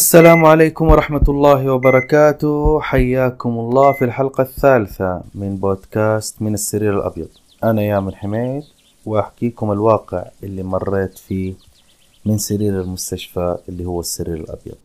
السلام 0.00 0.44
عليكم 0.44 0.88
ورحمة 0.88 1.26
الله 1.28 1.72
وبركاته. 1.72 2.80
حياكم 2.80 3.50
الله 3.50 3.92
في 3.92 4.04
الحلقة 4.04 4.42
الثالثة 4.42 5.22
من 5.34 5.56
بودكاست 5.56 6.42
من 6.42 6.54
السرير 6.54 6.94
الأبيض. 6.98 7.28
أنا 7.64 7.82
يامن 7.82 8.14
حميد 8.14 8.62
وأحكيكم 9.06 9.72
الواقع 9.72 10.24
اللي 10.42 10.62
مريت 10.62 11.18
فيه 11.18 11.54
من 12.26 12.38
سرير 12.38 12.80
المستشفى 12.80 13.56
اللي 13.68 13.84
هو 13.84 14.00
السرير 14.00 14.34
الأبيض. 14.34 14.78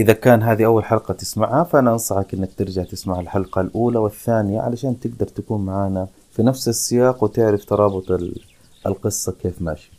إذا 0.00 0.12
كان 0.12 0.42
هذه 0.42 0.64
أول 0.64 0.84
حلقة 0.84 1.14
تسمعها 1.14 1.64
فأنا 1.64 1.92
أنصحك 1.92 2.34
أنك 2.34 2.50
ترجع 2.58 2.82
تسمع 2.82 3.20
الحلقة 3.20 3.60
الأولى 3.60 3.98
والثانية 3.98 4.60
علشان 4.60 5.00
تقدر 5.00 5.26
تكون 5.26 5.64
معانا 5.66 6.06
في 6.32 6.42
نفس 6.42 6.68
السياق 6.68 7.24
وتعرف 7.24 7.64
ترابط 7.64 8.10
ال- 8.10 8.40
القصة 8.86 9.32
كيف 9.42 9.62
ماشي. 9.62 9.90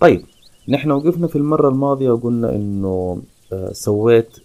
طيب 0.00 0.24
نحن 0.68 0.90
وقفنا 0.90 1.26
في 1.26 1.36
المرة 1.36 1.68
الماضية 1.68 2.10
وقلنا 2.10 2.50
إنه 2.54 3.18
آه، 3.52 3.72
سويت 3.72 4.36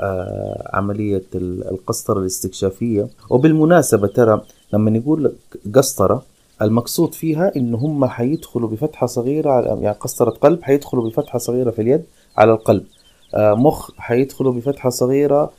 آه، 0.00 0.70
عملية 0.76 1.22
ال- 1.34 1.68
القسطرة 1.68 2.18
الاستكشافية. 2.20 3.08
وبالمناسبة 3.30 4.06
ترى 4.08 4.40
لما 4.72 4.90
نقول 4.90 5.24
لك 5.24 5.34
قسطرة 5.74 6.22
المقصود 6.62 7.14
فيها 7.14 7.56
إن 7.56 7.74
هم 7.74 8.04
حيدخلوا 8.06 8.68
بفتحة 8.68 9.06
صغيرة 9.06 9.50
على 9.50 9.66
يعني 9.66 9.96
قسطرة 9.96 10.30
قلب 10.30 10.62
حيدخلوا 10.62 11.08
بفتحة 11.10 11.38
صغيرة 11.38 11.70
في 11.70 11.82
اليد 11.82 12.02
على 12.36 12.52
القلب. 12.52 12.84
آه، 13.34 13.54
مخ 13.54 13.90
حيدخلوا 13.98 14.52
بفتحة 14.52 14.90
صغيرة 14.90 15.50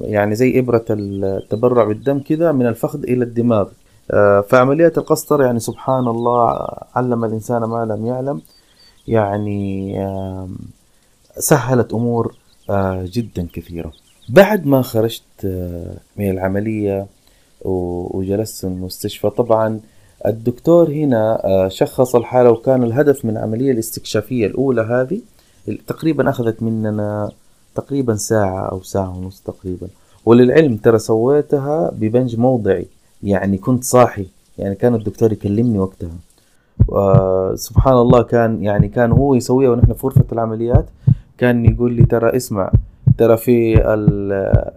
يعني 0.00 0.34
زي 0.34 0.58
إبرة 0.58 0.84
التبرع 0.90 1.84
بالدم 1.84 2.18
كذا 2.18 2.52
من 2.52 2.66
الفخذ 2.66 3.02
إلى 3.02 3.24
الدماغ. 3.24 3.68
فعملية 4.48 4.92
القسطرة 4.96 5.44
يعني 5.44 5.60
سبحان 5.60 6.08
الله 6.08 6.66
علم 6.96 7.24
الإنسان 7.24 7.64
ما 7.64 7.84
لم 7.84 8.06
يعلم. 8.06 8.40
يعني 9.08 9.94
سهلت 11.38 11.92
أمور 11.94 12.34
آه، 12.70 13.04
جدا 13.12 13.46
كثيرة. 13.52 13.92
بعد 14.28 14.66
ما 14.66 14.82
خرجت 14.82 15.22
آه، 15.44 15.94
من 16.16 16.30
العملية 16.30 17.06
و- 17.62 18.18
وجلست 18.18 18.60
في 18.60 18.64
المستشفى 18.66 19.30
طبعا 19.30 19.80
الدكتور 20.26 20.90
هنا 20.90 21.44
آه، 21.44 21.68
شخص 21.68 22.14
الحالة 22.16 22.50
وكان 22.50 22.82
الهدف 22.82 23.24
من 23.24 23.30
العملية 23.30 23.72
الاستكشافية 23.72 24.46
الأولى 24.46 24.82
هذه 24.82 25.20
تقريبا 25.86 26.30
أخذت 26.30 26.62
مننا 26.62 27.30
تقريبا 27.74 28.14
ساعة 28.16 28.68
أو 28.68 28.82
ساعة 28.82 29.18
ونص 29.18 29.40
تقريبا. 29.40 29.88
وللعلم 30.26 30.76
ترى 30.76 30.98
سويتها 30.98 31.90
ببنج 31.94 32.36
موضعي 32.36 32.86
يعني 33.22 33.58
كنت 33.58 33.84
صاحي 33.84 34.26
يعني 34.58 34.74
كان 34.74 34.94
الدكتور 34.94 35.32
يكلمني 35.32 35.78
وقتها. 35.78 36.10
وسبحان 36.88 37.94
الله 37.94 38.22
كان 38.22 38.62
يعني 38.64 38.88
كان 38.88 39.12
هو 39.12 39.34
يسويها 39.34 39.70
ونحن 39.70 39.92
في 39.92 40.06
غرفة 40.06 40.24
العمليات. 40.32 40.86
كان 41.38 41.64
يقول 41.64 41.92
لي 41.92 42.04
ترى 42.04 42.36
اسمع 42.36 42.72
ترى 43.18 43.36
في 43.36 43.74
ال 43.94 44.32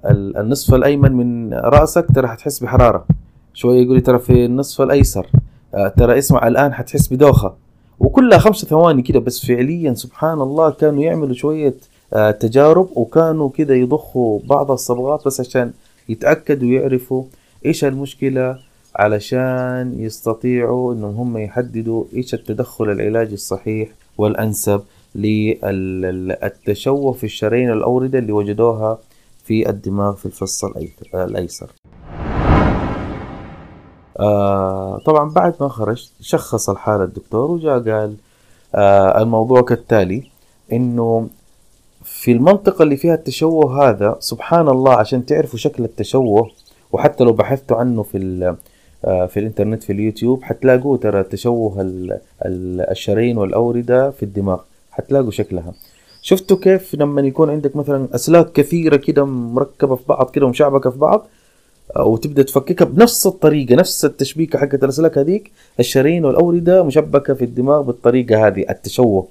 ال 0.06 0.38
النصف 0.38 0.74
الأيمن 0.74 1.12
من 1.12 1.54
رأسك 1.54 2.06
ترى 2.16 2.28
حتحس 2.28 2.60
بحرارة. 2.60 3.06
شوية 3.54 3.82
يقول 3.82 3.96
لي 3.96 4.02
ترى 4.02 4.20
في 4.20 4.46
النصف 4.46 4.82
الأيسر. 4.82 5.28
آه، 5.76 5.88
ترى 5.88 6.18
اسمع 6.18 6.48
الآن 6.48 6.74
حتحس 6.74 7.14
بدوخة. 7.14 7.54
وكلها 8.00 8.38
خمسة 8.38 8.68
ثواني 8.68 9.02
كده 9.02 9.20
بس 9.20 9.46
فعليا 9.46 9.94
سبحان 9.94 10.42
الله 10.42 10.70
كانوا 10.70 11.04
يعملوا 11.04 11.34
شوية 11.34 11.76
آه، 12.14 12.32
تجارب 12.32 12.90
وكانوا 12.96 13.50
كده 13.50 13.76
يضخوا 13.76 14.40
بعض 14.50 14.72
الصبغات 14.72 15.26
بس 15.26 15.40
عشان 15.40 15.72
يتأكدوا 16.10 16.68
ويعرفوا 16.70 17.24
إيش 17.66 17.86
المشكلة 17.86 18.58
علشان 18.96 19.96
يستطيعوا 20.00 20.94
إنهم 20.94 21.16
هم 21.16 21.38
يحددوا 21.38 22.04
إيش 22.14 22.34
التدخل 22.34 22.90
العلاجي 22.92 23.34
الصحيح 23.34 23.90
والأنسب 24.18 24.82
للتشوه 25.16 27.12
في 27.12 27.24
الشرايين 27.24 27.72
الأوردة 27.72 28.20
اللي 28.20 28.32
وجدوها 28.32 28.98
في 29.44 29.70
الدماغ 29.70 30.16
في 30.16 30.26
الفص 30.26 30.66
الأيسر. 31.16 31.72
آه 34.20 34.98
طبعا 35.06 35.30
بعد 35.30 35.56
ما 35.62 35.68
خرجت 35.68 36.12
شخص 36.22 36.70
الحالة 36.70 37.04
الدكتور 37.04 37.52
وجاء 37.52 37.80
قال 37.80 38.16
آه 38.76 39.22
الموضوع 39.22 39.62
كالتالي 39.62 40.24
إنه 40.74 41.28
في 42.04 42.32
المنطقة 42.32 42.84
اللي 42.84 42.98
فيها 42.98 43.14
التشوه 43.14 43.90
هذا 43.90 44.16
سبحان 44.20 44.70
الله 44.70 44.94
عشان 44.94 45.26
تعرفوا 45.26 45.60
شكل 45.60 45.84
التشوه 45.84 46.52
وحتى 46.92 47.24
لو 47.24 47.34
بحثتوا 47.34 47.78
عنه 47.78 48.04
في 48.04 48.18
في 49.02 49.38
الإنترنت 49.40 49.84
في 49.84 49.94
اليوتيوب 49.94 50.44
حتلاقوا 50.44 50.98
ترى 50.98 51.24
تشوه 51.24 51.82
ال- 51.82 52.20
ال- 52.46 52.82
الشرايين 52.92 53.38
والأوردة 53.38 54.12
في 54.12 54.24
الدماغ 54.24 54.60
حتلاقوا 54.92 55.32
شكلها. 55.32 55.74
شفتوا 56.22 56.58
كيف 56.58 56.96
لما 56.96 57.22
يكون 57.22 57.50
عندك 57.50 57.76
مثلا 57.76 58.08
أسلاك 58.16 58.52
كثيرة 58.52 58.96
كده 58.96 59.26
مركبة 59.26 59.96
في 59.96 60.04
بعض 60.10 60.30
كده 60.30 60.46
ومشعبكة 60.46 60.90
في 60.90 60.98
بعض 60.98 61.28
آه، 61.96 62.06
وتبدأ 62.06 62.44
تفككها 62.44 62.86
بنفس 62.86 63.28
الطريقة 63.28 63.76
نفس 63.76 64.06
التشبيكه 64.06 64.60
حقت 64.60 64.84
الأسلاك 64.84 65.18
هذيك 65.18 65.52
الشرايين 65.80 66.26
والأوردة 66.26 66.84
مشبكة 66.84 67.34
في 67.34 67.46
الدماغ 67.46 67.82
بالطريقة 67.82 68.48
هذه 68.48 68.66
التشوه 68.70 69.28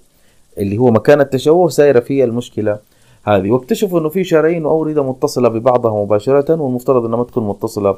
اللي 0.59 0.79
هو 0.79 0.91
مكان 0.91 1.21
التشوه 1.21 1.69
سايرة 1.69 2.01
فيه 2.01 2.25
المشكلة 2.25 2.79
هذه. 3.25 3.51
واكتشفوا 3.51 4.01
إنه 4.01 4.09
في 4.09 4.25
شرايين 4.25 4.67
وأوردة 4.67 5.03
متصلة 5.03 5.49
ببعضها 5.49 6.05
مباشرة 6.05 6.63
والمفترض 6.63 7.05
إنها 7.05 7.19
ما 7.19 7.25
تكون 7.25 7.49
متصلة 7.49 7.97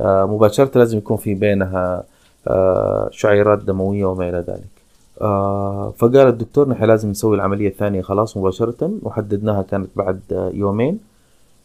آه، 0.00 0.24
مباشرة 0.26 0.78
لازم 0.78 0.98
يكون 0.98 1.16
في 1.16 1.34
بينها 1.34 2.04
آه، 2.48 3.08
شعيرات 3.12 3.58
دموية 3.58 4.04
وما 4.04 4.28
إلى 4.28 4.44
ذلك. 4.48 4.80
آه، 5.20 5.92
فقال 5.96 6.16
الدكتور 6.16 6.68
نحن 6.68 6.84
لازم 6.84 7.10
نسوي 7.10 7.36
العملية 7.36 7.68
الثانية 7.68 8.02
خلاص 8.02 8.36
مباشرة 8.36 8.90
وحددناها 9.02 9.62
كانت 9.62 9.88
بعد 9.96 10.50
يومين 10.54 10.98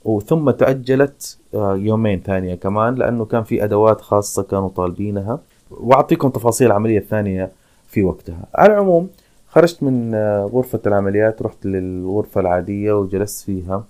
وثم 0.05 0.51
تأجلت 0.51 1.37
يومين 1.53 2.21
ثانية 2.25 2.55
كمان 2.55 2.95
لأنه 2.95 3.25
كان 3.25 3.43
في 3.43 3.63
أدوات 3.63 4.01
خاصة 4.01 4.43
كانوا 4.43 4.69
طالبينها. 4.69 5.39
وأعطيكم 5.71 6.29
تفاصيل 6.29 6.67
العملية 6.67 6.97
الثانية 6.97 7.51
في 7.87 8.03
وقتها. 8.03 8.39
على 8.55 8.73
العموم 8.73 9.09
خرجت 9.49 9.83
من 9.83 10.15
غرفة 10.53 10.79
العمليات 10.87 11.41
رحت 11.41 11.65
للغرفة 11.65 12.41
العادية 12.41 12.93
وجلست 12.93 13.45
فيها. 13.45 13.83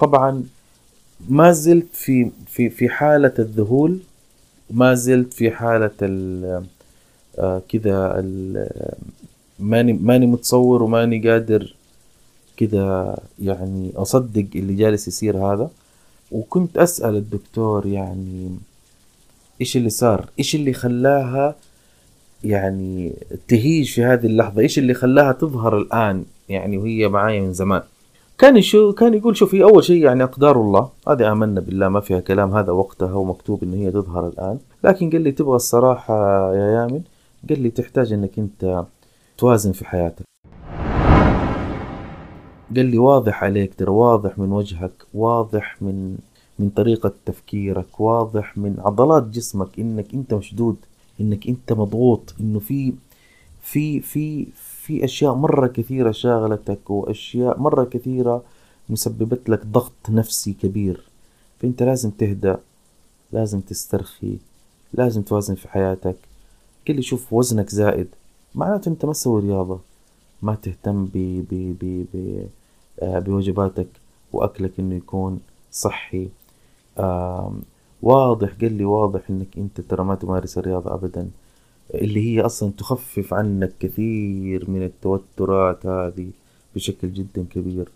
طبعا 0.00 0.42
ما 1.28 1.52
زلت 1.52 1.86
في 1.92 2.30
في 2.46 2.70
في 2.70 2.88
حالة 2.88 3.32
الذهول 3.38 3.98
ما 4.70 4.94
زلت 4.94 5.32
في 5.32 5.50
حالة 5.50 5.90
ال 6.02 6.64
آه، 7.38 7.62
كذا 7.68 8.24
ماني 9.58 9.92
ماني 9.92 10.26
متصور 10.26 10.82
وماني 10.82 11.30
قادر 11.30 11.74
كده 12.56 13.16
يعني 13.42 13.92
أصدق 13.96 14.46
اللي 14.54 14.74
جالس 14.74 15.08
يصير 15.08 15.36
هذا. 15.36 15.70
وكنت 16.32 16.78
أسأل 16.78 17.16
الدكتور 17.16 17.86
يعني 17.86 18.58
إيش 19.60 19.76
اللي 19.76 19.90
صار؟ 19.90 20.28
إيش 20.38 20.54
اللي 20.54 20.72
خلاها 20.72 21.54
يعني 22.44 23.12
تهيج 23.48 23.92
في 23.92 24.04
هذه 24.04 24.26
اللحظة؟ 24.26 24.60
إيش 24.60 24.78
اللي 24.78 24.94
خلاها 24.94 25.32
تظهر 25.32 25.78
الآن 25.78 26.24
يعني 26.48 26.78
وهي 26.78 27.08
معايا 27.08 27.40
من 27.40 27.52
زمان؟ 27.52 27.82
كان 28.38 28.56
يشو 28.56 28.92
كان 28.92 29.14
يقول 29.14 29.36
شوفي 29.36 29.62
أول 29.62 29.84
شيء 29.84 30.04
يعني 30.04 30.22
أقدار 30.24 30.60
الله. 30.60 30.88
هذه 31.08 31.32
آمنا 31.32 31.60
بالله 31.60 31.88
ما 31.88 32.00
فيها 32.00 32.20
كلام 32.20 32.54
هذا 32.54 32.72
وقتها 32.72 33.14
ومكتوب 33.14 33.62
إن 33.62 33.74
هي 33.74 33.90
تظهر 33.90 34.26
الآن. 34.26 34.58
لكن 34.84 35.10
قال 35.10 35.20
لي 35.20 35.32
تبغى 35.32 35.56
الصراحة 35.56 36.14
يا 36.54 36.70
يامن؟ 36.70 37.02
قال 37.48 37.62
لي 37.62 37.70
تحتاج 37.70 38.12
إنك 38.12 38.38
أنت 38.38 38.84
توازن 39.38 39.72
في 39.72 39.84
حياتك. 39.84 40.24
قال 42.76 42.86
لي 42.86 42.98
واضح 42.98 43.44
عليك 43.44 43.74
ترى 43.74 43.90
واضح 43.90 44.38
من 44.38 44.52
وجهك 44.52 45.06
واضح 45.14 45.82
من 45.82 46.16
من 46.58 46.68
طريقة 46.68 47.12
تفكيرك 47.26 48.00
واضح 48.00 48.58
من 48.58 48.76
عضلات 48.78 49.22
جسمك 49.22 49.78
إنك 49.78 50.14
أنت 50.14 50.34
مشدود 50.34 50.76
إنك 51.20 51.48
أنت 51.48 51.72
مضغوط 51.72 52.34
إنه 52.40 52.58
في 52.58 52.92
في 53.62 54.00
في 54.00 54.46
في 54.84 55.04
أشياء 55.04 55.34
مرة 55.34 55.66
كثيرة 55.66 56.10
شاغلتك 56.10 56.90
وأشياء 56.90 57.60
مرة 57.60 57.84
كثيرة 57.84 58.42
مسببت 58.88 59.48
لك 59.48 59.66
ضغط 59.66 59.92
نفسي 60.10 60.52
كبير. 60.52 61.00
فأنت 61.60 61.82
لازم 61.82 62.10
تهدأ 62.10 62.60
لازم 63.32 63.60
تسترخي 63.60 64.36
لازم 64.92 65.22
توازن 65.22 65.54
في 65.54 65.68
حياتك. 65.68 66.16
قال 66.86 66.96
لي 66.96 67.02
شوف 67.02 67.32
وزنك 67.32 67.68
زائد 67.70 68.08
معناته 68.54 68.88
أنت 68.88 69.04
ما 69.04 69.12
تسوي 69.12 69.42
رياضة 69.42 69.80
ما 70.42 70.54
تهتم 70.54 71.04
ب 71.04 71.10
ب 71.50 71.76
ب 71.80 72.06
ب 72.14 72.46
آه، 73.02 73.18
بوجباتك 73.18 73.88
وأكلك 74.32 74.72
إنه 74.78 74.94
يكون 74.94 75.40
صحي. 75.72 76.28
واضح 78.02 78.48
قال 78.60 78.72
لي 78.72 78.84
واضح 78.84 79.30
إنك 79.30 79.58
أنت 79.58 79.80
ترى 79.80 80.04
ما 80.04 80.14
تمارس 80.14 80.58
الرياضة 80.58 80.94
ابدا. 80.94 81.30
اللي 81.94 82.20
هي 82.20 82.40
أصلا 82.40 82.72
تخفف 82.78 83.34
عنك 83.34 83.72
كثير 83.80 84.70
من 84.70 84.82
التوترات 84.82 85.86
هذه 85.86 86.30
بشكل 86.74 87.12
جدا 87.12 87.44
كبير. 87.50 87.88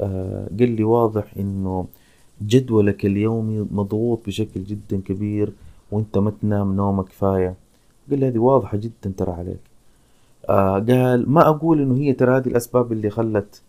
آه، 0.00 0.48
قال 0.58 0.70
لي 0.76 0.84
واضح 0.84 1.24
إنه 1.38 1.86
جدولك 2.42 3.06
اليومي 3.06 3.66
مضغوط 3.70 4.20
بشكل 4.26 4.64
جدا 4.64 5.00
كبير 5.06 5.52
وإنت 5.90 6.18
ما 6.18 6.32
تنام 6.42 6.76
نومك 6.76 7.04
كفاية. 7.04 7.54
قال 8.10 8.20
لي 8.20 8.28
هذه 8.28 8.38
واضحة 8.38 8.76
جدا 8.76 9.12
ترى 9.16 9.32
عليك. 9.32 9.60
آه 10.48 10.78
قال 10.78 11.30
ما 11.30 11.48
أقول 11.48 11.82
إنه 11.82 11.96
هي 11.96 12.12
ترى 12.12 12.36
هذه 12.36 12.46
الأسباب 12.46 12.92
اللي 12.92 13.10
خلت 13.10 13.62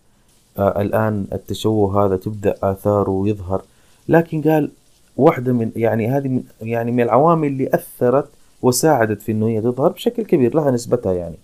آه 0.58 0.82
الآن 0.82 1.28
التشوه 1.34 2.06
هذا 2.06 2.18
تبدأ 2.18 2.56
آثاره 2.64 3.24
يظهر 3.26 3.62
لكن 4.10 4.42
قال 4.42 4.72
واحدة 5.18 5.54
من 5.54 5.72
يعني 5.76 6.08
هذه 6.08 6.28
من 6.28 6.44
يعني 6.62 6.92
من 6.92 7.04
العوامل 7.04 7.48
اللي 7.48 7.70
أثرت 7.74 8.30
وساعدت 8.62 9.22
في 9.22 9.32
إنه 9.32 9.48
هي 9.48 9.62
تظهر 9.62 9.92
بشكل 9.92 10.24
كبير 10.24 10.56
لها 10.56 10.72
نسبتها 10.72 11.14
يعني. 11.14 11.36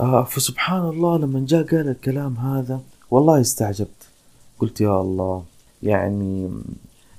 آه 0.00 0.24
فسبحان 0.24 0.88
الله 0.88 1.18
لما 1.18 1.44
جاء 1.48 1.62
قال 1.62 1.88
الكلام 1.88 2.36
هذا 2.36 2.80
والله 3.10 3.40
استعجبت. 3.40 4.08
قلت 4.58 4.80
يا 4.80 5.00
الله 5.00 5.42
يعني 5.82 6.50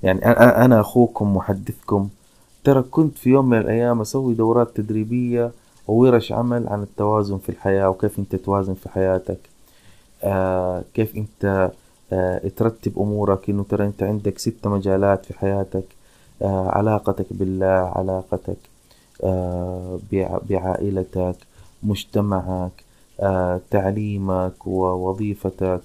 يعني 0.03 0.25
أنا 0.65 0.79
أخوكم 0.79 1.35
محدثكم. 1.35 2.09
ترى 2.63 2.81
كنت 2.81 3.17
في 3.17 3.29
يوم 3.29 3.49
من 3.49 3.57
الأيام 3.57 4.01
أسوي 4.01 4.33
دورات 4.33 4.77
تدريبية 4.77 5.51
وورش 5.87 6.31
عمل 6.31 6.67
عن 6.67 6.83
التوازن 6.83 7.37
في 7.37 7.49
الحياة 7.49 7.89
وكيف 7.89 8.19
أنت 8.19 8.35
توازن 8.35 8.73
في 8.73 8.89
حياتك. 8.89 9.39
آه 10.23 10.83
كيف 10.93 11.15
أنت 11.17 11.71
آه 12.13 12.51
ترتب 12.57 12.99
أمورك 12.99 13.49
إنه 13.49 13.65
ترى 13.69 13.85
أنت 13.85 14.03
عندك 14.03 14.39
ست 14.39 14.67
مجالات 14.67 15.25
في 15.25 15.33
حياتك. 15.39 15.85
آه 16.41 16.69
علاقتك 16.69 17.25
بالله 17.31 17.91
علاقتك 17.95 18.57
بعائلتك 20.49 21.35
مجتمعك 21.83 22.71
آه 23.19 23.61
تعليمك 23.71 24.67
ووظيفتك 24.67 25.81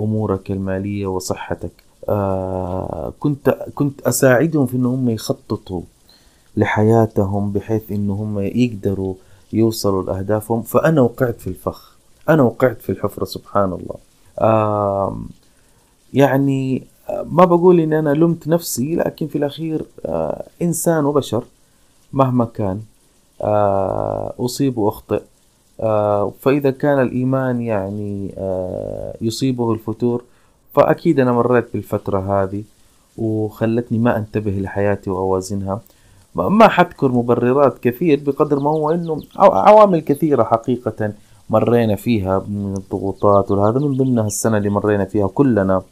أمورك 0.00 0.50
المالية 0.50 1.06
وصحتك. 1.06 1.70
آه 2.08 3.12
كنت 3.20 3.48
كنت 3.74 4.00
أساعدهم 4.00 4.66
في 4.66 4.76
إنهم 4.76 5.10
يخططوا 5.10 5.82
لحياتهم 6.56 7.52
بحيث 7.52 7.92
إنهم 7.92 8.38
يقدروا 8.38 9.14
يوصلوا 9.52 10.02
لأهدافهم. 10.02 10.62
فأنا 10.62 11.00
وقعت 11.00 11.40
في 11.40 11.46
الفخ. 11.46 11.96
أنا 12.28 12.42
وقعت 12.42 12.82
في 12.82 12.92
الحفرة 12.92 13.24
سبحان 13.24 13.72
الله. 13.72 13.96
آه 14.38 15.16
يعني 16.14 16.82
ما 17.24 17.44
بقول 17.44 17.80
إن 17.80 17.92
أنا 17.92 18.10
لمت 18.10 18.48
نفسي 18.48 18.94
لكن 18.94 19.26
في 19.26 19.38
الأخير 19.38 19.84
آه 20.06 20.44
إنسان 20.62 21.04
وبشر. 21.04 21.44
مهما 22.12 22.44
كان. 22.44 22.80
آه 23.42 24.32
أصيب 24.40 24.78
وأخطئ. 24.78 25.22
آه 25.80 26.32
فإذا 26.40 26.70
كان 26.70 27.00
الإيمان 27.02 27.60
يعني 27.60 28.34
آه 28.38 29.14
يصيبه 29.20 29.72
الفتور 29.72 30.24
فأكيد 30.74 31.20
أنا 31.20 31.32
مريت 31.32 31.72
بالفترة 31.72 32.42
هذه 32.42 32.62
وخلتني 33.18 33.98
ما 33.98 34.16
أنتبه 34.16 34.50
لحياتي 34.50 35.10
وأوازنها. 35.10 35.80
ما 36.34 36.68
حذكر 36.68 37.08
مبررات 37.12 37.78
كثير 37.78 38.20
بقدر 38.26 38.60
ما 38.60 38.70
هو 38.70 38.90
إنه 38.90 39.20
عوامل 39.38 40.00
كثيرة 40.00 40.44
حقيقة 40.44 41.12
مرينا 41.50 41.96
فيها 41.96 42.38
من 42.38 42.74
الضغوطات 42.76 43.50
وهذا 43.50 43.78
من 43.78 43.96
ضمنها 43.96 44.26
السنة 44.26 44.56
اللي 44.56 44.70
مرينا 44.70 45.04
فيها 45.04 45.26
كلنا. 45.26 45.82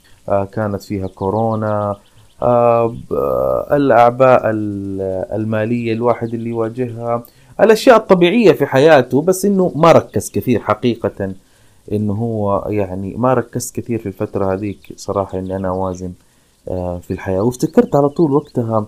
كانت 0.52 0.82
فيها 0.82 1.06
كورونا 1.06 1.96
الأعباء 3.72 4.40
المالية 5.34 5.92
الواحد 5.92 6.34
اللي 6.34 6.50
يواجهها. 6.50 7.22
الأشياء 7.60 7.96
الطبيعية 7.96 8.52
في 8.52 8.66
حياته 8.66 9.22
بس 9.22 9.44
إنه 9.44 9.72
ما 9.76 9.92
ركز 9.92 10.30
كثير 10.30 10.60
حقيقة 10.60 11.32
إنه 11.92 12.12
هو 12.12 12.64
يعني 12.68 13.14
ما 13.16 13.34
ركزت 13.34 13.76
كثير 13.76 13.98
في 13.98 14.06
الفترة 14.06 14.52
هذيك 14.54 14.78
صراحة 14.96 15.38
إني 15.38 15.56
أنا 15.56 15.68
أوازن 15.68 16.12
في 17.00 17.10
الحياة. 17.10 17.42
وافتكرت 17.42 17.96
على 17.96 18.08
طول 18.08 18.32
وقتها 18.32 18.86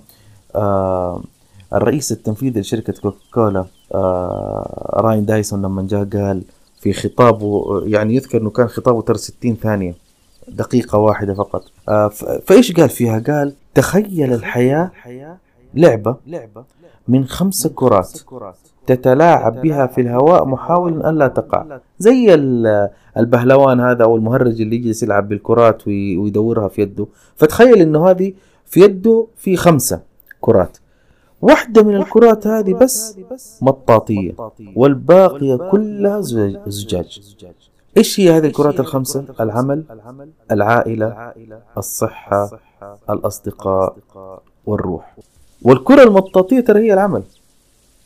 الرئيس 1.75 2.13
التنفيذي 2.13 2.61
لشركة 2.61 2.93
كوكاكولا 3.03 3.65
آه 3.95 4.91
راين 4.95 5.25
دايسون 5.25 5.63
لما 5.63 5.83
جاء 5.83 6.05
قال 6.05 6.43
في 6.81 6.93
خطابه 6.93 7.83
يعني 7.87 8.15
يذكر 8.15 8.41
إنه 8.41 8.51
كان 8.51 8.69
خطابه 8.69 9.03
ترى 9.03 9.19
60 9.19 9.55
ثانية. 9.55 9.95
دقيقة 10.49 10.99
واحدة 10.99 11.35
فقط. 11.35 11.65
آه 11.89 12.09
فإيش 12.47 12.73
قال 12.73 12.89
فيها؟ 12.89 13.19
قال 13.19 13.55
تخيل 13.75 14.33
الحياة 14.33 14.91
لعبة 15.75 16.17
من 17.09 17.25
خمسة 17.25 17.71
كرات 17.75 18.21
تتلاعب 18.87 19.61
بها 19.61 19.87
في 19.87 20.01
الهواء 20.01 20.45
محاولا 20.45 21.11
ألا 21.11 21.29
تقع. 21.29 21.79
زي 21.99 22.35
البهلوان 23.17 23.81
هذا 23.81 24.05
أو 24.05 24.17
المهرج 24.17 24.61
اللي 24.61 24.77
يجلس 24.77 25.03
يلعب 25.03 25.29
بالكرات 25.29 25.89
ويدورها 25.89 26.69
في 26.69 26.83
يده. 26.83 27.07
فتخيل 27.37 27.81
أنه 27.81 28.11
هذه 28.11 28.33
في 28.67 28.81
يده 28.81 29.27
في 29.37 29.57
خمسة 29.57 30.01
كرات. 30.41 30.79
واحدة 31.43 31.83
من 31.83 31.97
الكرات 31.97 32.47
هذه 32.47 32.75
بس 32.75 33.19
مطاطية 33.63 34.33
والباقية 34.77 35.57
كلها 35.57 36.21
زجاج. 36.67 37.37
إيش 37.97 38.21
هي 38.21 38.31
هذه 38.31 38.47
الكرات 38.47 38.81
الخمسة؟ 38.81 39.25
العمل، 39.41 39.85
العائلة، 40.51 41.33
الصحة، 41.79 42.61
الأصدقاء 43.11 43.97
والروح. 44.67 45.17
والكرة 45.63 46.03
المطاطية 46.03 46.61
ترى 46.61 46.81
هي 46.81 46.95
العمل. 46.95 47.23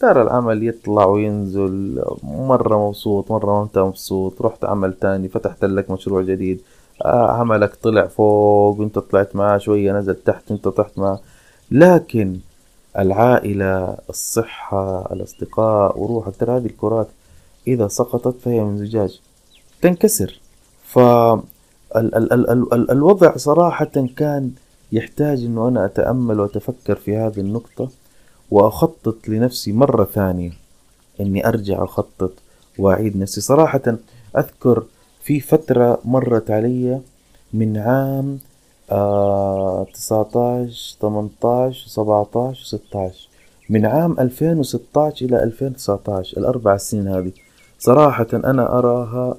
ترى 0.00 0.22
العمل 0.22 0.68
يطلع 0.68 1.04
وينزل 1.04 2.02
مرة 2.22 2.88
مبسوط 2.88 3.30
مرة 3.32 3.58
ما 3.58 3.62
أنت 3.62 3.78
مبسوط 3.78 4.42
رحت 4.42 4.64
عمل 4.64 4.92
تاني 4.92 5.28
فتحت 5.28 5.64
لك 5.64 5.90
مشروع 5.90 6.22
جديد 6.22 6.60
آه 7.04 7.30
عملك 7.30 7.74
طلع 7.74 8.06
فوق 8.06 8.80
وأنت 8.80 8.98
طلعت 8.98 9.36
معاه 9.36 9.58
شوية 9.58 9.92
نزل 9.92 10.14
تحت 10.14 10.50
وانت 10.50 10.68
طحت 10.68 10.98
معاه 10.98 11.20
لكن 11.70 12.36
العائلة 12.98 13.96
الصحة 14.10 15.12
الأصدقاء 15.12 15.98
وروحك 15.98 16.36
ترى 16.36 16.56
هذه 16.56 16.66
الكرات 16.66 17.08
إذا 17.66 17.88
سقطت 17.88 18.40
فهي 18.40 18.60
من 18.60 18.78
زجاج 18.78 19.20
تنكسر. 19.82 20.40
فالوضع 21.94 23.36
صراحة 23.36 24.06
كان 24.16 24.50
يحتاج 24.92 25.44
أنه 25.44 25.68
أنا 25.68 25.84
أتأمل 25.84 26.40
وأتفكر 26.40 26.94
في 26.94 27.16
هذه 27.16 27.40
النقطة 27.40 27.88
وأخطط 28.50 29.28
لنفسي 29.28 29.72
مرة 29.72 30.04
ثانية. 30.04 30.52
أني 31.20 31.48
أرجع 31.48 31.84
أخطط 31.84 32.32
وأعيد 32.78 33.16
نفسي. 33.16 33.40
صراحة 33.40 33.96
أذكر 34.38 34.84
في 35.22 35.40
فترة 35.40 35.98
مرت 36.04 36.50
علي 36.50 37.00
من 37.52 37.76
عام 37.76 38.38
آه 38.90 39.86
19 39.94 40.96
18 41.00 41.88
17 41.88 42.64
16 42.64 43.28
من 43.70 43.86
عام 43.86 44.20
2016 44.20 45.26
إلى 45.26 45.42
2019 45.42 46.36
الأربع 46.36 46.76
سنين 46.76 47.08
هذه. 47.08 47.32
صراحة 47.78 48.26
أنا 48.34 48.78
أراها 48.78 49.36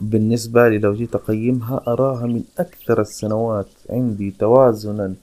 بالنسبة 0.00 0.68
لي 0.68 0.78
لو 0.78 0.94
جيت 0.94 1.14
أقيمها 1.14 1.82
أراها 1.88 2.26
من 2.26 2.42
أكثر 2.58 3.00
السنوات 3.00 3.66
عندي 3.90 4.34
توازنا 4.38 5.14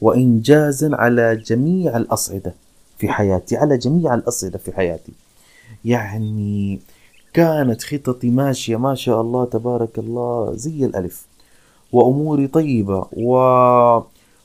وإنجازا 0.00 0.90
على 0.96 1.36
جميع 1.36 1.96
الأصعدة 1.96 2.54
في 2.98 3.08
حياتي 3.08 3.56
على 3.56 3.78
جميع 3.78 4.14
الأصعدة 4.14 4.58
في 4.58 4.72
حياتي. 4.72 5.12
يعني 5.84 6.80
كانت 7.32 7.82
خططي 7.82 8.30
ماشية 8.30 8.76
ما 8.76 8.94
شاء 8.94 9.20
الله 9.20 9.44
تبارك 9.44 9.98
الله 9.98 10.52
زي 10.54 10.84
الألف. 10.84 11.26
وأموري 11.92 12.46
طيبة 12.46 13.06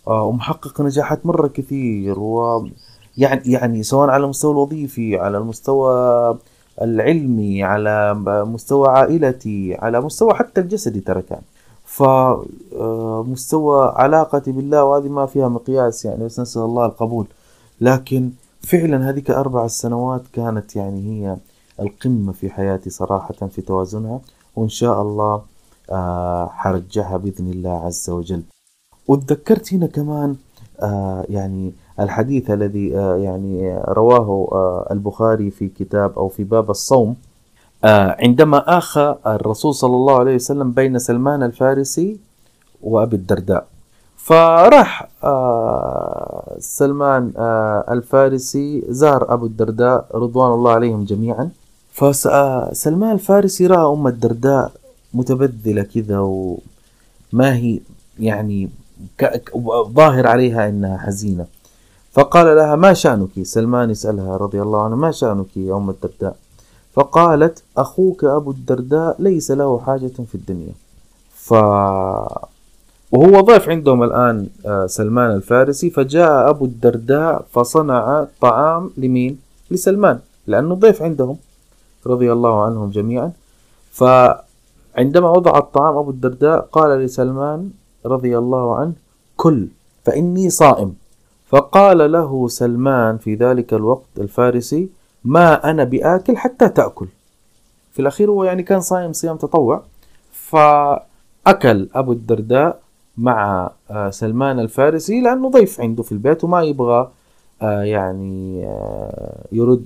آه، 0.08 0.24
ومحقق 0.24 0.82
نجاحات 0.82 1.26
مرة 1.26 1.48
كثير 1.48 2.20
و 2.20 2.68
يعني 3.18 3.42
يعني 3.52 3.84
سواء 3.84 4.10
على 4.10 4.24
المستوى 4.24 4.52
الوظيفي 4.52 5.18
على 5.18 5.38
المستوى 5.38 6.38
العلمي 6.82 7.64
على 7.64 8.14
مستوى 8.46 8.88
عائلتي 8.90 9.76
على 9.76 10.02
مستوى 10.02 10.34
حتى 10.34 10.62
الجسدي 10.62 11.00
ترى 11.00 11.22
كان. 11.22 11.42
فمستوى 11.86 13.84
آه، 13.84 13.94
علاقتي 13.98 14.52
بالله 14.52 14.84
وهذه 14.84 15.10
ما 15.10 15.26
فيها 15.26 15.48
مقياس 15.50 16.06
يعني 16.06 16.26
بس 16.26 16.40
نسأل 16.40 16.62
الله 16.62 16.86
القبول. 16.86 17.28
لكن 17.82 18.32
فعلا 18.62 19.10
هذيك 19.10 19.32
أربع 19.32 19.68
سنوات 19.68 20.22
كانت 20.34 20.76
يعني 20.76 21.02
هي 21.10 21.38
القمة 21.80 22.32
في 22.32 22.50
حياتي 22.50 22.90
صراحة 22.90 23.48
في 23.48 23.62
توازنها 23.62 24.20
وإن 24.56 24.70
شاء 24.70 25.02
الله 25.02 25.42
آه 25.90 26.48
حرجعها 26.48 27.18
بإذن 27.18 27.52
الله 27.52 27.86
عز 27.86 28.10
وجل. 28.10 28.44
وتذكرت 29.08 29.74
هنا 29.74 29.88
كمان 29.88 30.36
آه 30.80 31.26
يعني 31.30 31.74
الحديث 32.00 32.52
الذي 32.52 32.98
آه 32.98 33.16
يعني 33.18 33.78
رواه 33.88 34.48
آه 34.52 34.88
البخاري 34.92 35.50
في 35.52 35.68
كتاب 35.68 36.20
أو 36.20 36.28
في 36.28 36.44
باب 36.44 36.70
الصوم 36.70 37.16
آه 37.84 38.16
عندما 38.20 38.78
آخى 38.78 39.16
الرسول 39.28 39.74
صلى 39.74 39.96
الله 39.96 40.20
عليه 40.20 40.36
وسلم 40.36 40.72
بين 40.72 41.00
سلمان 41.00 41.44
الفارسي 41.44 42.18
وأبي 42.84 43.16
الدرداء. 43.16 43.66
فراح 44.18 45.08
آه 45.24 46.56
سلمان 46.60 47.32
آه 47.38 47.86
الفارسي 47.92 48.84
زار 48.90 49.34
أبو 49.34 49.46
الدرداء 49.46 50.06
رضوان 50.16 50.52
الله 50.54 50.72
عليهم 50.72 51.04
جميعا. 51.04 51.50
فسلمان 51.94 53.12
الفارسي 53.12 53.68
رأى 53.68 53.94
أم 53.94 54.08
الدرداء 54.08 54.72
متبذلة 55.14 55.84
كذا 55.84 56.20
وما 56.20 57.56
هي 57.56 57.80
يعني 58.20 58.70
ظاهر 59.94 60.28
عليها 60.28 60.70
إنها 60.70 60.98
حزينة. 60.98 61.46
فقال 62.14 62.56
لها 62.56 62.76
ما 62.76 62.94
شأنك؟ 62.94 63.44
سلمان 63.44 63.90
يسألها 63.90 64.38
رضي 64.38 64.62
الله 64.62 64.82
عنه 64.86 64.96
ما 64.96 65.12
شأنك 65.12 65.58
يا 65.58 65.74
أم 65.78 65.90
الدرداء؟ 65.90 66.36
فقالت 66.94 67.64
أخوك 67.78 68.24
أبو 68.24 68.52
الدرداء 68.52 69.16
ليس 69.20 69.52
له 69.52 69.80
حاجة 69.80 70.18
في 70.30 70.36
الدنيا. 70.36 70.74
ف 71.34 71.54
وهو 73.14 73.42
ضيف 73.42 73.70
عندهم 73.70 74.04
الآن 74.04 74.48
آه، 74.66 74.86
سلمان 74.86 75.32
الفارسي 75.32 75.90
فجاء 75.90 76.50
أبو 76.50 76.66
الدرداء 76.66 77.46
فصنع 77.52 78.28
طعام 78.42 78.92
لمين؟ 78.98 79.40
لسلمان 79.72 80.20
لأنه 80.48 80.76
ضيف 80.76 81.02
عندهم 81.02 81.38
رضي 82.08 82.32
الله 82.34 82.64
عنهم 82.66 82.90
جميعا. 82.90 83.32
فعندما 83.92 85.30
وضع 85.30 85.58
الطعام 85.58 85.98
أبو 85.98 86.10
الدرداء 86.10 86.60
قال 86.72 87.00
لسلمان 87.00 87.70
رضي 88.06 88.38
الله 88.38 88.76
عنه 88.76 88.94
كل 89.38 89.68
فإني 90.06 90.50
صائم. 90.50 91.03
فقال 91.54 92.12
له 92.12 92.48
سلمان 92.48 93.18
في 93.18 93.36
ذلك 93.36 93.74
الوقت 93.74 94.10
الفارسي 94.18 94.90
ما 95.26 95.70
أنا 95.70 95.84
بآكل 95.84 96.38
حتى 96.38 96.70
تأكل. 96.70 97.08
في 97.92 98.02
الأخير 98.02 98.32
هو 98.32 98.44
يعني 98.44 98.64
كان 98.64 98.82
صايم 98.82 99.14
صيام 99.14 99.38
تطوع 99.38 99.84
فأكل 100.32 101.90
أبو 101.96 102.12
الدرداء 102.12 102.80
مع 103.18 103.72
آه، 103.92 104.10
سلمان 104.10 104.60
الفارسي 104.60 105.22
لأنه 105.22 105.50
ضيف 105.50 105.82
عنده 105.82 106.04
في 106.04 106.12
البيت 106.12 106.44
وما 106.44 106.62
يبغى 106.64 107.12
آه، 107.62 107.82
يعني 107.82 108.66
آه، 108.66 109.46
يرد 109.52 109.86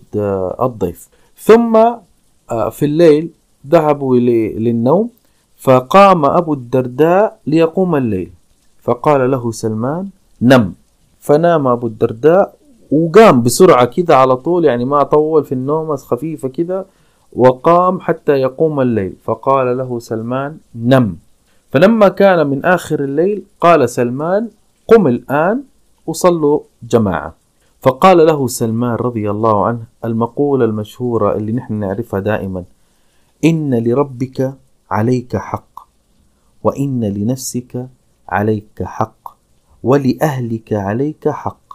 الضيف. 0.62 1.10
ثم 1.38 1.74
في 2.70 2.86
الليل 2.86 3.30
ذهبوا 3.68 4.18
للنوم 4.18 5.10
فقام 5.58 6.26
أبو 6.26 6.54
الدرداء 6.54 7.40
ليقوم 7.48 7.96
الليل. 7.96 8.32
فقال 8.82 9.32
له 9.32 9.52
سلمان 9.52 10.10
نم. 10.42 10.74
فنام 11.28 11.68
أبو 11.68 11.88
الدرداء 11.88 12.56
وقام 12.92 13.44
بسرعة 13.44 13.86
كذا 13.86 14.16
على 14.16 14.36
طول 14.38 14.66
يعني 14.66 14.86
ما 14.86 15.04
طول 15.04 15.44
في 15.44 15.52
النوم 15.52 15.96
خفيفة 15.96 16.48
كذا 16.48 16.86
وقام 17.34 18.00
حتى 18.00 18.32
يقوم 18.32 18.82
الليل. 18.82 19.14
فقال 19.24 19.78
له 19.78 20.00
سلمان 20.00 20.58
نم. 20.76 21.18
فلما 21.72 22.08
كان 22.08 22.48
من 22.48 22.66
آخر 22.66 23.04
الليل 23.04 23.44
قال 23.62 23.90
سلمان 23.90 24.50
قم 24.88 25.08
الآن 25.08 25.64
وصلوا 26.06 26.60
جماعة. 26.84 27.36
فقال 27.82 28.18
له 28.26 28.48
سلمان 28.48 28.96
رضي 28.96 29.32
الله 29.32 29.66
عنه 29.66 29.84
المقولة 30.06 30.66
المشهورة 30.66 31.36
اللي 31.36 31.52
نحن 31.52 31.74
نعرفها 31.74 32.20
دائما 32.20 32.64
إن 33.46 33.84
لربك 33.84 34.54
عليك 34.92 35.38
حق 35.38 35.88
وإن 36.64 37.04
لنفسك 37.04 37.88
عليك 38.30 38.84
حق. 38.84 39.37
ولأهلك 39.84 40.74
عليك 40.74 41.30
حق. 41.30 41.68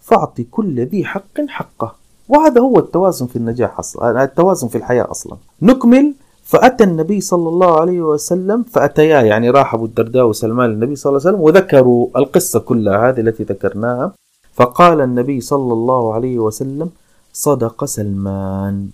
فأعط 0.00 0.40
كل 0.40 0.80
ذي 0.80 1.04
حق 1.04 1.40
حقه. 1.48 1.94
وهذا 2.28 2.60
هو 2.60 2.78
التوازن 2.78 3.26
في 3.26 3.36
النجاح 3.36 3.78
أصلا 3.78 4.24
التوازن 4.24 4.68
في 4.68 4.78
الحياة 4.78 5.10
أصلا. 5.10 5.36
نكمل. 5.62 6.14
فأتى 6.44 6.84
النبي 6.84 7.20
صلى 7.20 7.48
الله 7.48 7.80
عليه 7.80 8.00
وسلم 8.00 8.62
فأتيا 8.62 9.20
يعني 9.20 9.50
راح 9.50 9.74
أبو 9.74 9.84
الدرداء 9.84 10.26
وسلمان 10.26 10.70
للنبي 10.70 10.96
صلى 10.96 11.10
الله 11.10 11.20
عليه 11.20 11.30
وسلم 11.30 11.44
وذكروا 11.44 12.08
القصة 12.16 12.60
كلها 12.60 13.08
هذه 13.08 13.20
التي 13.20 13.42
ذكرناها. 13.42 14.12
فقال 14.52 15.00
النبي 15.00 15.40
صلى 15.40 15.72
الله 15.72 16.14
عليه 16.14 16.38
وسلم 16.38 16.90
صدق 17.32 17.84
سلمان 17.84 18.88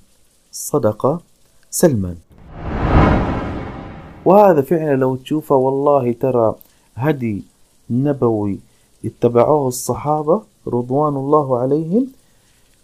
صدق 0.52 1.20
سلمان. 1.70 2.16
وهذا 4.24 4.60
فعلا 4.60 4.96
لو 4.96 5.16
تشوفه 5.16 5.56
والله 5.56 6.12
ترى 6.12 6.54
هدي 6.96 7.44
نبوي 7.90 8.58
اتبعوه 9.04 9.68
الصحابة 9.68 10.42
رضوان 10.66 11.16
الله 11.16 11.58
عليهم 11.58 12.06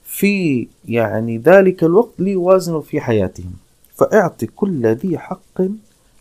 في 0.05 0.69
يعني 0.89 1.39
ذلك 1.39 1.85
الوقت 1.85 2.13
ليوازنوا 2.19 2.81
في 2.81 3.01
حياتهم. 3.01 3.53
فأعط 3.97 4.45
كل 4.45 4.87
ذي 4.87 5.19
حق 5.19 5.63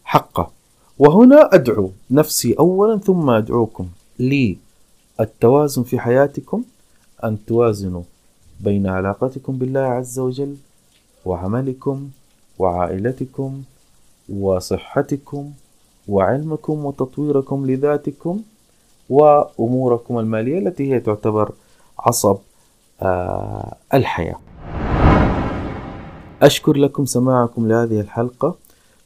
حقه. 0.03 0.51
وهنا 0.99 1.55
أدعو 1.55 1.89
نفسي 2.11 2.53
أولا 2.59 2.97
ثم 2.97 3.29
أدعوكم 3.29 3.87
للتوازن 4.19 5.83
في 5.83 5.99
حياتكم 5.99 6.63
أن 7.23 7.37
توازنوا 7.45 8.01
بين 8.59 8.87
علاقتكم 8.87 9.57
بالله 9.57 9.79
عز 9.79 10.19
وجل 10.19 10.55
وعملكم 11.25 12.09
وعائلتكم 12.59 13.61
وصحتكم 14.29 15.51
وعلمكم 16.07 16.85
وتطويركم 16.85 17.65
لذاتكم. 17.65 18.41
وأموركم 19.13 20.19
المالية 20.19 20.59
التي 20.59 20.93
هي 20.93 20.99
تعتبر 20.99 21.51
عصب 21.99 22.37
آه، 23.01 23.75
الحياة. 23.93 24.35
أشكر 26.41 26.77
لكم 26.77 27.05
سماعكم 27.05 27.67
لهذه 27.67 27.99
الحلقة. 27.99 28.55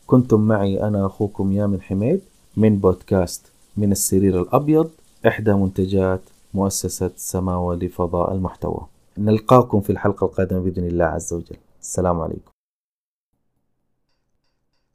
كنتم 0.08 0.42
معي 0.42 0.84
أنا 0.84 1.06
أخوكم 1.06 1.52
يامن 1.52 1.82
حميد 1.82 2.22
من 2.58 2.78
بودكاست 2.78 3.52
من 3.78 3.92
السرير 3.92 4.42
الأبيض 4.42 4.90
إحدى 5.28 5.54
منتجات 5.54 6.22
مؤسسة 6.54 7.12
سماوة 7.16 7.76
لفضاء 7.76 8.34
المحتوى. 8.34 8.82
نلقاكم 9.18 9.82
في 9.82 9.90
الحلقة 9.90 10.26
القادمة 10.26 10.60
بإذن 10.60 10.84
الله 10.88 11.06
عز 11.06 11.34
وجل. 11.34 11.58
السلام 11.82 12.22
عليكم. 12.22 12.57